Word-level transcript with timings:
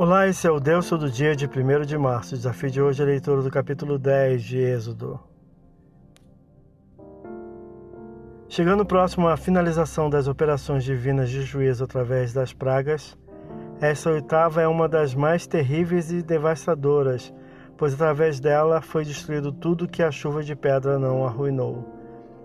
Olá, 0.00 0.28
esse 0.28 0.46
é 0.46 0.50
o 0.52 0.60
Deus 0.60 0.88
do 0.90 1.10
dia 1.10 1.34
de 1.34 1.46
1 1.46 1.80
de 1.84 1.98
março. 1.98 2.36
O 2.36 2.38
desafio 2.38 2.70
de 2.70 2.80
hoje 2.80 3.02
é 3.02 3.04
a 3.04 3.08
leitura 3.08 3.42
do 3.42 3.50
capítulo 3.50 3.98
10 3.98 4.44
de 4.44 4.56
Êxodo. 4.56 5.18
Chegando 8.48 8.86
próximo 8.86 9.26
à 9.26 9.36
finalização 9.36 10.08
das 10.08 10.28
operações 10.28 10.84
divinas 10.84 11.28
de 11.28 11.42
juízo 11.42 11.82
através 11.82 12.32
das 12.32 12.52
pragas, 12.52 13.18
essa 13.80 14.08
oitava 14.08 14.62
é 14.62 14.68
uma 14.68 14.88
das 14.88 15.16
mais 15.16 15.48
terríveis 15.48 16.12
e 16.12 16.22
devastadoras, 16.22 17.34
pois 17.76 17.92
através 17.92 18.38
dela 18.38 18.80
foi 18.80 19.04
destruído 19.04 19.50
tudo 19.50 19.88
que 19.88 20.04
a 20.04 20.12
chuva 20.12 20.44
de 20.44 20.54
pedra 20.54 20.96
não 20.96 21.26
arruinou. 21.26 21.92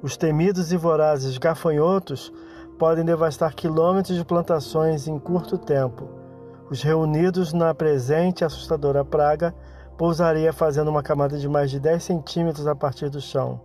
Os 0.00 0.16
temidos 0.16 0.72
e 0.72 0.78
vorazes 0.78 1.36
gafanhotos 1.36 2.32
podem 2.78 3.04
devastar 3.04 3.54
quilômetros 3.54 4.16
de 4.16 4.24
plantações 4.24 5.06
em 5.06 5.18
curto 5.18 5.58
tempo 5.58 6.23
os 6.70 6.82
reunidos 6.82 7.52
na 7.52 7.74
presente 7.74 8.44
assustadora 8.44 9.04
praga 9.04 9.54
pousaria 9.96 10.52
fazendo 10.52 10.88
uma 10.88 11.02
camada 11.02 11.38
de 11.38 11.48
mais 11.48 11.70
de 11.70 11.78
10 11.78 12.02
centímetros 12.02 12.66
a 12.66 12.74
partir 12.74 13.10
do 13.10 13.20
chão. 13.20 13.60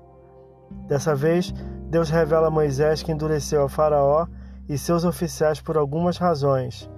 Dessa 0.88 1.16
vez, 1.16 1.54
Deus 1.90 2.10
revela 2.10 2.48
a 2.48 2.52
Moisés 2.52 3.02
que 3.02 3.12
endureceu 3.12 3.64
a 3.64 3.70
Faraó 3.70 4.28
e 4.68 4.78
seus 4.78 5.04
oficiais 5.04 5.60
por 5.60 5.78
algumas 5.78 6.18
razões. 6.18 6.90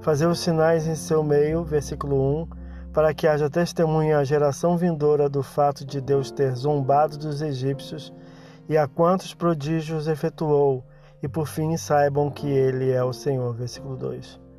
Fazer 0.00 0.26
os 0.26 0.40
sinais 0.40 0.86
em 0.86 0.94
seu 0.94 1.22
meio, 1.22 1.62
versículo 1.62 2.42
1, 2.42 2.48
para 2.92 3.14
que 3.14 3.28
haja 3.28 3.48
testemunha 3.48 4.18
à 4.18 4.24
geração 4.24 4.76
vindoura 4.76 5.28
do 5.28 5.42
fato 5.42 5.84
de 5.84 6.00
Deus 6.00 6.32
ter 6.32 6.52
zombado 6.56 7.16
dos 7.16 7.40
egípcios 7.40 8.12
e 8.68 8.76
a 8.76 8.88
quantos 8.88 9.34
prodígios 9.34 10.08
efetuou, 10.08 10.84
e 11.22 11.28
por 11.28 11.46
fim 11.46 11.76
saibam 11.76 12.30
que 12.30 12.48
ele 12.48 12.90
é 12.90 13.04
o 13.04 13.12
Senhor. 13.12 13.54
Versículo 13.54 13.96
2. 13.96 14.49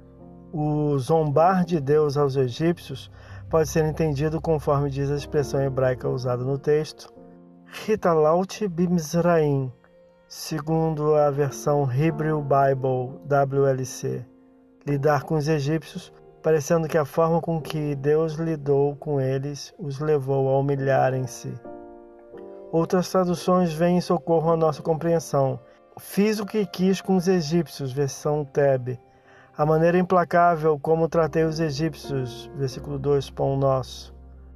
O 0.54 1.00
zombar 1.00 1.64
de 1.64 1.80
Deus 1.80 2.18
aos 2.18 2.36
egípcios 2.36 3.10
pode 3.50 3.70
ser 3.70 3.86
entendido 3.86 4.42
conforme 4.42 4.90
diz 4.90 5.10
a 5.10 5.16
expressão 5.16 5.62
hebraica 5.62 6.10
usada 6.10 6.44
no 6.44 6.58
texto, 6.58 7.10
Hitalaut 7.88 8.68
bimzraim, 8.68 9.72
segundo 10.28 11.16
a 11.16 11.32
versão 11.32 11.90
Hebrew 11.90 12.42
Bible 12.42 13.18
WLC. 13.26 14.26
Lidar 14.86 15.24
com 15.24 15.36
os 15.36 15.48
egípcios, 15.48 16.12
parecendo 16.44 16.90
que 16.90 16.98
a 16.98 17.06
forma 17.06 17.40
com 17.40 17.62
que 17.62 17.96
Deus 17.96 18.34
lidou 18.34 18.98
com 18.98 19.22
eles 19.22 19.74
os 19.80 20.00
levou 20.00 20.50
a 20.50 20.60
humilharem-se. 20.60 21.54
Outras 22.74 23.10
traduções 23.10 23.72
vêm 23.72 24.00
em 24.00 24.02
socorro 24.02 24.52
à 24.52 24.58
nossa 24.58 24.82
compreensão. 24.82 25.62
Fiz 25.98 26.42
o 26.42 26.46
que 26.46 26.66
quis 26.66 27.00
com 27.00 27.16
os 27.16 27.30
egípcios, 27.30 27.94
versão 27.94 28.44
Tebe 28.44 29.00
a 29.58 29.66
maneira 29.66 29.98
implacável 29.98 30.80
como 30.80 31.10
tratei 31.10 31.44
os 31.44 31.60
egípcios, 31.60 32.50
versículo 32.56 32.98
2, 32.98 33.30
pão 33.32 33.58
nosso. 33.58 34.14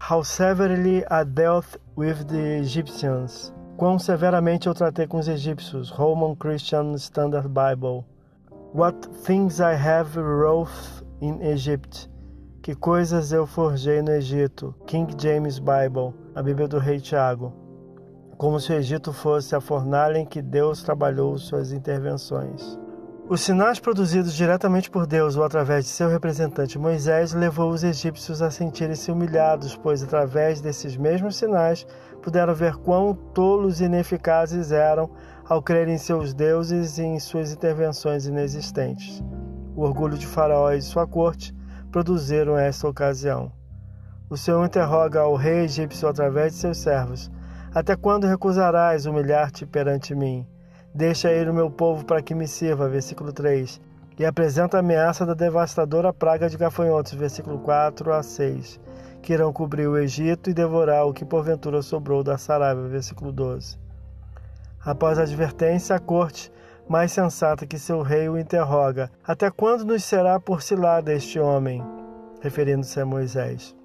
How 0.09 0.23
severely 0.23 0.99
I 1.11 1.25
dealt 1.25 1.77
with 1.97 2.25
the 2.27 2.59
Egyptians. 2.59 3.53
Quão 3.77 3.99
severamente 3.99 4.67
eu 4.67 4.73
tratei 4.73 5.05
com 5.05 5.17
os 5.17 5.27
egípcios, 5.27 5.89
Roman 5.89 6.35
Christian 6.35 6.93
Standard 6.93 7.49
Bible. 7.49 8.05
What 8.73 9.09
things 9.25 9.59
I 9.59 9.73
have 9.73 10.17
wrought 10.17 10.71
in 11.21 11.41
Egypt. 11.41 12.09
Que 12.61 12.73
coisas 12.73 13.31
eu 13.31 13.45
forjei 13.45 14.01
no 14.01 14.11
Egito, 14.11 14.73
King 14.87 15.13
James 15.21 15.59
Bible, 15.59 16.13
a 16.33 16.41
Bíblia 16.41 16.67
do 16.67 16.79
Rei 16.79 16.99
Tiago. 16.99 17.53
Como 18.37 18.59
se 18.59 18.71
o 18.71 18.75
Egito 18.75 19.11
fosse 19.11 19.55
a 19.55 19.61
fornalha 19.61 20.17
em 20.17 20.25
que 20.25 20.41
Deus 20.41 20.81
trabalhou 20.81 21.37
suas 21.37 21.71
intervenções. 21.71 22.79
Os 23.27 23.41
sinais 23.41 23.79
produzidos 23.79 24.35
diretamente 24.35 24.87
por 24.87 25.07
Deus 25.07 25.35
ou 25.35 25.43
através 25.43 25.85
de 25.85 25.89
seu 25.89 26.07
representante 26.07 26.77
Moisés 26.77 27.33
levou 27.33 27.71
os 27.71 27.83
egípcios 27.83 28.39
a 28.39 28.51
sentirem-se 28.51 29.11
humilhados, 29.11 29.75
pois 29.75 30.03
através 30.03 30.61
desses 30.61 30.95
mesmos 30.95 31.35
sinais 31.35 31.87
puderam 32.21 32.53
ver 32.53 32.75
quão 32.75 33.15
tolos 33.15 33.81
e 33.81 33.85
ineficazes 33.85 34.71
eram 34.71 35.09
ao 35.43 35.59
crer 35.59 35.87
em 35.87 35.97
seus 35.97 36.35
deuses 36.35 36.99
e 36.99 37.03
em 37.03 37.19
suas 37.19 37.51
intervenções 37.51 38.27
inexistentes. 38.27 39.23
O 39.75 39.81
orgulho 39.81 40.19
de 40.19 40.27
Faraó 40.27 40.71
e 40.71 40.79
sua 40.79 41.07
corte 41.07 41.51
produziram 41.91 42.55
esta 42.55 42.87
ocasião. 42.87 43.51
O 44.29 44.37
Senhor 44.37 44.63
interroga 44.63 45.21
ao 45.21 45.33
rei 45.33 45.61
egípcio 45.61 46.07
através 46.07 46.53
de 46.53 46.59
seus 46.59 46.77
servos: 46.77 47.31
Até 47.73 47.95
quando 47.95 48.27
recusarás 48.27 49.07
humilhar-te 49.07 49.65
perante 49.65 50.13
mim? 50.13 50.45
Deixa 50.95 51.29
ir 51.29 51.49
o 51.49 51.53
meu 51.53 51.69
povo 51.69 52.05
para 52.05 52.21
que 52.21 52.33
me 52.33 52.47
sirva, 52.47 52.87
versículo 52.87 53.33
3. 53.33 53.81
E 54.17 54.25
apresenta 54.25 54.77
a 54.77 54.79
ameaça 54.79 55.25
da 55.25 55.33
devastadora 55.33 56.13
praga 56.13 56.47
de 56.47 56.55
gafanhotos, 56.55 57.11
versículo 57.11 57.59
4 57.59 58.13
a 58.13 58.23
6, 58.23 58.79
que 59.21 59.33
irão 59.33 59.51
cobrir 59.51 59.87
o 59.87 59.97
Egito 59.97 60.49
e 60.49 60.53
devorar 60.53 61.05
o 61.05 61.11
que 61.11 61.25
porventura 61.25 61.81
sobrou 61.81 62.23
da 62.23 62.37
Saraiva, 62.37 62.87
versículo 62.87 63.33
12. 63.33 63.77
Após 64.85 65.19
a 65.19 65.23
advertência, 65.23 65.97
a 65.97 65.99
corte, 65.99 66.49
mais 66.87 67.11
sensata 67.11 67.67
que 67.67 67.77
seu 67.77 68.01
rei, 68.01 68.29
o 68.29 68.39
interroga: 68.39 69.11
Até 69.27 69.51
quando 69.51 69.83
nos 69.83 70.01
será 70.01 70.39
por 70.39 70.61
cilada 70.61 71.11
este 71.11 71.37
homem? 71.37 71.83
Referindo-se 72.39 73.01
a 73.01 73.05
Moisés. 73.05 73.75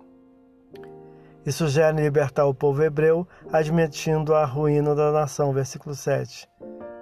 E 1.44 1.50
sugere 1.50 2.00
libertar 2.00 2.46
o 2.46 2.54
povo 2.54 2.84
hebreu, 2.84 3.26
admitindo 3.52 4.32
a 4.32 4.44
ruína 4.44 4.94
da 4.94 5.10
nação, 5.10 5.52
versículo 5.52 5.96
7. 5.96 6.48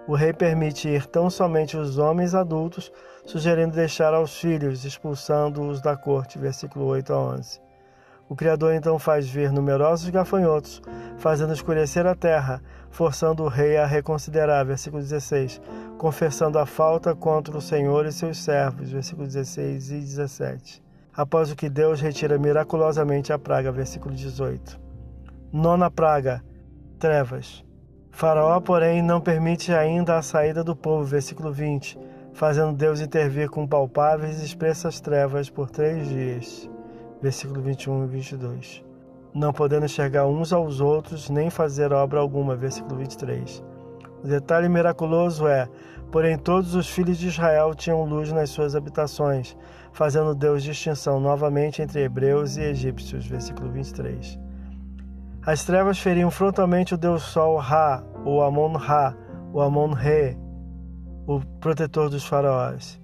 O 0.08 0.14
rei 0.14 0.32
permite 0.32 0.88
ir 0.88 1.04
tão 1.04 1.28
somente 1.28 1.76
os 1.76 1.98
homens 1.98 2.34
adultos, 2.34 2.91
sugerindo 3.26 3.74
deixar 3.74 4.14
aos 4.14 4.41
filhos, 4.41 4.82
expulsando-os 4.86 5.82
da 5.82 5.98
corte. 5.98 6.38
Versículo 6.38 6.86
8 6.86 7.12
a 7.12 7.19
11. 7.19 7.60
O 8.26 8.34
Criador 8.34 8.72
então 8.72 8.98
faz 8.98 9.28
vir 9.28 9.52
numerosos 9.52 10.08
gafanhotos, 10.08 10.80
fazendo 11.19 11.52
escurecer 11.52 12.06
a 12.06 12.14
terra, 12.14 12.62
forçando 12.91 13.42
o 13.42 13.48
rei 13.48 13.76
a 13.76 13.84
reconsiderar. 13.84 14.64
Versículo 14.64 15.02
16. 15.02 15.60
Confessando 15.98 16.58
a 16.58 16.64
falta 16.64 17.14
contra 17.14 17.58
o 17.58 17.60
Senhor 17.60 18.06
e 18.06 18.12
seus 18.12 18.38
servos. 18.38 18.90
Versículo 18.90 19.26
16 19.26 19.90
e 19.90 20.00
17. 20.00 20.82
Após 21.14 21.50
o 21.50 21.56
que 21.56 21.69
Deus 21.69 22.00
retira 22.00 22.38
miraculosamente 22.38 23.30
a 23.30 23.38
praga. 23.38 23.70
Versículo 23.70 24.14
18. 24.14 24.80
Nona 25.52 25.90
praga: 25.90 26.42
trevas. 26.98 27.68
Faraó, 28.19 28.61
porém, 28.61 29.01
não 29.01 29.21
permite 29.21 29.73
ainda 29.73 30.17
a 30.17 30.23
saída 30.23 30.65
do 30.65 30.75
povo, 30.75 31.05
versículo 31.05 31.53
20, 31.53 31.97
fazendo 32.33 32.73
Deus 32.73 33.01
intervir 33.01 33.49
com 33.49 33.65
palpáveis 33.65 34.43
e 34.43 34.45
expressas 34.45 34.99
trevas 34.99 35.49
por 35.49 35.71
três 35.71 36.09
dias, 36.09 36.69
versículo 37.23 37.62
21 37.62 38.03
e 38.03 38.06
22. 38.09 38.84
Não 39.33 39.53
podendo 39.53 39.84
enxergar 39.84 40.27
uns 40.27 40.53
aos 40.53 40.81
outros, 40.81 41.31
nem 41.31 41.49
fazer 41.49 41.93
obra 41.93 42.19
alguma, 42.19 42.56
versículo 42.56 42.97
23. 42.97 43.62
O 44.25 44.27
detalhe 44.27 44.69
miraculoso 44.69 45.47
é, 45.47 45.69
porém 46.11 46.37
todos 46.37 46.75
os 46.75 46.89
filhos 46.89 47.19
de 47.19 47.29
Israel 47.29 47.73
tinham 47.73 48.03
luz 48.03 48.33
nas 48.33 48.50
suas 48.50 48.75
habitações, 48.75 49.56
fazendo 49.93 50.35
Deus 50.35 50.65
distinção 50.65 51.21
novamente 51.21 51.83
entre 51.83 52.03
hebreus 52.03 52.56
e 52.56 52.62
egípcios, 52.62 53.25
versículo 53.29 53.71
23. 53.71 54.47
As 55.48 55.64
trevas 55.64 55.98
feriam 55.98 56.31
frontalmente 56.31 56.92
o 56.92 56.98
deus 56.98 57.22
Sol 57.22 57.56
Ra, 57.56 58.04
o 58.22 58.42
Amon-Ra, 58.42 59.16
o 59.50 59.62
Amon-Re, 59.62 60.36
o 61.26 61.41
protetor 61.59 62.10
dos 62.10 62.26
faraós. 62.26 63.00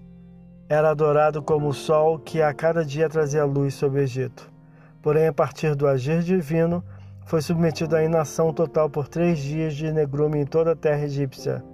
Era 0.68 0.90
adorado 0.90 1.42
como 1.42 1.68
o 1.68 1.72
sol 1.72 2.18
que 2.18 2.42
a 2.42 2.52
cada 2.52 2.84
dia 2.84 3.08
trazia 3.08 3.46
luz 3.46 3.72
sobre 3.72 4.00
o 4.00 4.02
Egito. 4.02 4.52
Porém, 5.00 5.26
a 5.26 5.32
partir 5.32 5.74
do 5.74 5.88
agir 5.88 6.22
divino, 6.22 6.84
foi 7.24 7.40
submetido 7.40 7.96
à 7.96 8.04
inação 8.04 8.52
total 8.52 8.90
por 8.90 9.08
três 9.08 9.38
dias 9.38 9.74
de 9.74 9.90
negrume 9.90 10.40
em 10.40 10.44
toda 10.44 10.72
a 10.72 10.76
terra 10.76 11.04
egípcia. 11.04 11.64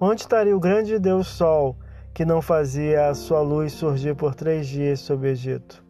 Onde 0.00 0.22
estaria 0.22 0.56
o 0.56 0.58
grande 0.58 0.98
Deus 0.98 1.28
Sol, 1.28 1.76
que 2.12 2.24
não 2.24 2.42
fazia 2.42 3.10
a 3.10 3.14
sua 3.14 3.42
luz 3.42 3.74
surgir 3.74 4.16
por 4.16 4.34
três 4.34 4.66
dias 4.66 4.98
sobre 4.98 5.28
o 5.28 5.30
Egito? 5.30 5.84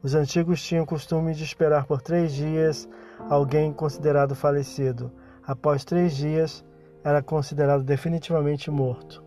Os 0.00 0.14
antigos 0.14 0.62
tinham 0.62 0.86
costume 0.86 1.34
de 1.34 1.42
esperar 1.42 1.84
por 1.84 2.00
três 2.00 2.32
dias 2.32 2.88
alguém 3.28 3.72
considerado 3.72 4.34
falecido. 4.34 5.12
Após 5.46 5.84
três 5.84 6.14
dias, 6.14 6.64
era 7.04 7.22
considerado 7.22 7.82
definitivamente 7.82 8.70
morto. 8.70 9.24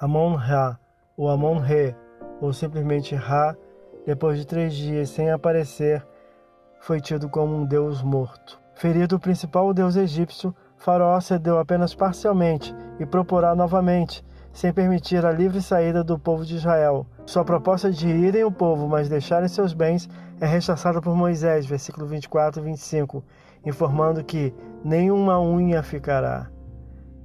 Amon-Ra, 0.00 0.78
ou 1.16 1.28
Amon-Re, 1.28 1.94
ou 2.40 2.52
simplesmente 2.52 3.14
Ra, 3.14 3.56
depois 4.04 4.38
de 4.38 4.46
três 4.46 4.74
dias 4.74 5.10
sem 5.10 5.30
aparecer, 5.30 6.06
foi 6.80 7.00
tido 7.00 7.28
como 7.28 7.56
um 7.56 7.64
deus 7.64 8.02
morto. 8.02 8.60
Ferido 8.74 9.16
o 9.16 9.20
principal 9.20 9.72
deus 9.72 9.96
egípcio, 9.96 10.54
Faraó 10.76 11.18
cedeu 11.20 11.58
apenas 11.58 11.94
parcialmente 11.94 12.74
e 13.00 13.06
proporá 13.06 13.54
novamente, 13.54 14.22
sem 14.56 14.72
permitir 14.72 15.22
a 15.26 15.30
livre 15.30 15.60
saída 15.60 16.02
do 16.02 16.18
povo 16.18 16.42
de 16.42 16.56
Israel. 16.56 17.06
Sua 17.26 17.44
proposta 17.44 17.90
de 17.90 18.08
irem 18.08 18.42
o 18.42 18.50
povo, 18.50 18.88
mas 18.88 19.06
deixarem 19.06 19.48
seus 19.48 19.74
bens, 19.74 20.08
é 20.40 20.46
rechaçada 20.46 20.98
por 20.98 21.14
Moisés, 21.14 21.66
versículo 21.66 22.06
24 22.06 22.62
e 22.62 22.64
25, 22.64 23.22
informando 23.66 24.24
que 24.24 24.54
nenhuma 24.82 25.38
unha 25.38 25.82
ficará. 25.82 26.48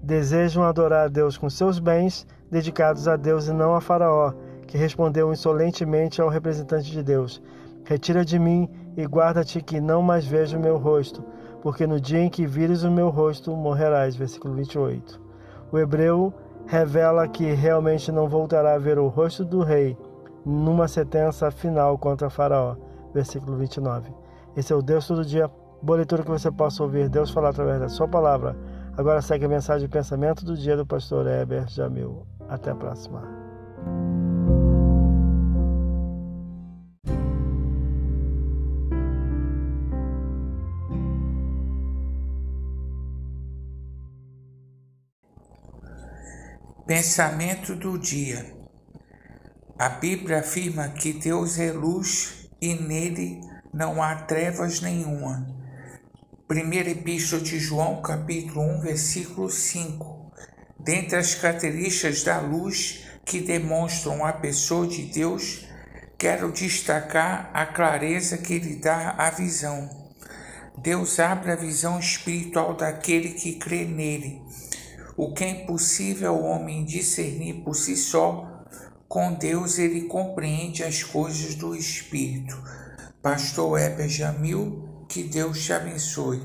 Desejam 0.04 0.62
adorar 0.66 1.06
a 1.06 1.08
Deus 1.08 1.38
com 1.38 1.50
seus 1.50 1.80
bens, 1.80 2.28
dedicados 2.52 3.08
a 3.08 3.16
Deus 3.16 3.48
e 3.48 3.54
não 3.54 3.76
a 3.76 3.80
Faraó, 3.80 4.34
que 4.68 4.78
respondeu 4.78 5.32
insolentemente 5.32 6.22
ao 6.22 6.28
representante 6.28 6.92
de 6.92 7.02
Deus: 7.02 7.42
Retira 7.86 8.26
de 8.26 8.38
mim 8.38 8.70
e 8.98 9.06
guarda-te 9.06 9.62
que 9.62 9.80
não 9.80 10.02
mais 10.02 10.26
veja 10.26 10.58
o 10.58 10.62
meu 10.62 10.78
rosto, 10.78 11.24
porque 11.62 11.88
no 11.88 11.98
dia 11.98 12.20
em 12.20 12.30
que 12.30 12.46
vires 12.46 12.84
o 12.84 12.92
meu 12.92 13.08
rosto 13.08 13.56
morrerás. 13.56 14.18
Versículo 14.18 14.54
28. 14.54 15.22
O 15.72 15.80
hebreu 15.80 16.34
revela 16.66 17.28
que 17.28 17.52
realmente 17.54 18.12
não 18.12 18.28
voltará 18.28 18.76
a 18.76 18.80
ver 18.80 18.98
o 18.98 19.08
rosto 19.08 19.44
do 19.44 19.64
rei 19.64 19.98
numa 20.46 20.88
sentença 20.88 21.52
final 21.52 21.98
contra 21.98 22.30
Faraó. 22.30 22.76
Versículo 23.14 23.58
29. 23.58 24.12
Esse 24.56 24.72
é 24.72 24.76
o 24.76 24.82
Deus 24.82 25.08
todo 25.08 25.26
dia. 25.26 25.50
Boa 25.82 25.98
leitura 25.98 26.24
que 26.24 26.30
você 26.30 26.52
possa 26.52 26.84
ouvir 26.84 27.10
Deus 27.10 27.32
falar 27.32 27.50
através 27.50 27.80
da 27.80 27.90
sua 27.90 28.08
palavra. 28.08 28.56
Agora 28.98 29.22
segue 29.22 29.46
a 29.46 29.50
mensagem 29.50 29.88
de 29.88 29.92
pensamento 29.92 30.46
do 30.46 30.56
dia 30.56 30.78
do 30.78 30.86
pastor 30.86 31.28
Heber 31.28 31.68
Jamil. 31.68 32.26
Até 32.48 32.72
a 32.72 32.76
próxima. 32.76 33.41
Pensamento 46.86 47.76
do 47.76 47.96
dia. 47.96 48.56
A 49.78 49.88
Bíblia 49.88 50.40
afirma 50.40 50.90
que 50.90 51.14
Deus 51.14 51.60
é 51.60 51.72
luz 51.72 52.50
e 52.60 52.74
nele 52.74 53.40
não 53.72 54.02
há 54.02 54.16
trevas 54.16 54.82
nenhuma. 54.82 55.48
Primeira 56.48 56.90
Epístola 56.90 57.40
de 57.44 57.60
João, 57.60 58.02
capítulo 58.02 58.62
1, 58.62 58.82
versículo 58.82 59.48
5. 59.48 60.32
Dentre 60.80 61.18
as 61.18 61.36
características 61.36 62.24
da 62.24 62.40
luz 62.40 63.06
que 63.24 63.40
demonstram 63.42 64.26
a 64.26 64.34
pessoa 64.34 64.88
de 64.88 65.04
Deus, 65.04 65.68
quero 66.18 66.52
destacar 66.52 67.52
a 67.54 67.64
clareza 67.64 68.40
que 68.40 68.56
ele 68.56 68.78
dá 68.78 69.12
à 69.20 69.30
visão. 69.30 69.88
Deus 70.80 71.20
abre 71.20 71.52
a 71.52 71.56
visão 71.56 72.00
espiritual 72.00 72.76
daquele 72.76 73.30
que 73.34 73.54
crê 73.60 73.86
nele 73.86 74.42
o 75.18 75.34
que 75.34 75.44
é 75.44 75.50
impossível 75.50 76.30
ao 76.32 76.44
homem 76.44 76.86
discernir 76.86 77.64
por 77.64 77.76
si 77.76 77.96
só, 77.96 78.64
com 79.08 79.34
Deus 79.34 79.78
ele 79.78 80.04
compreende 80.04 80.84
as 80.84 81.04
coisas 81.04 81.56
do 81.56 81.76
Espírito. 81.76 82.62
Pastor 83.22 83.80
Heber 83.80 84.08
Jamil, 84.08 85.06
que 85.08 85.24
Deus 85.24 85.64
te 85.64 85.74
abençoe. 85.74 86.42